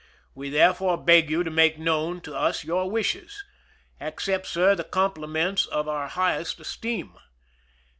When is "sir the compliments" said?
4.47-5.67